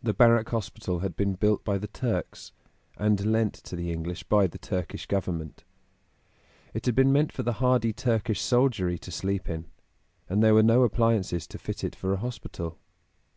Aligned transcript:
The 0.00 0.14
Barrack 0.14 0.50
Hospital 0.50 1.00
had 1.00 1.16
been 1.16 1.32
built 1.32 1.64
by 1.64 1.78
the 1.78 1.88
Turks, 1.88 2.52
and 2.96 3.26
lent 3.32 3.54
to 3.54 3.74
the 3.74 3.90
English 3.90 4.22
by 4.22 4.46
the 4.46 4.56
Turkish 4.56 5.06
Government; 5.06 5.64
it 6.74 6.86
had 6.86 6.94
been 6.94 7.12
meant 7.12 7.32
for 7.32 7.42
the 7.42 7.54
hardy 7.54 7.92
Turkish 7.92 8.40
soldiery 8.40 8.98
to 8.98 9.10
sleep 9.10 9.48
in, 9.48 9.66
and 10.28 10.44
there 10.44 10.54
were 10.54 10.62
no 10.62 10.84
appliances 10.84 11.48
to 11.48 11.58
fit 11.58 11.82
it 11.82 11.96
for 11.96 12.12
a 12.12 12.18
hospital. 12.18 12.78